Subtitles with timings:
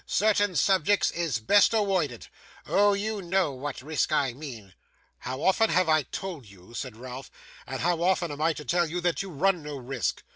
[0.07, 2.27] Certain subjects is best awoided.
[2.65, 4.73] Oh, you know what risk I mean.'
[5.19, 7.29] 'How often have I told you,' said Ralph,
[7.67, 10.23] 'and how often am I to tell you, that you run no risk?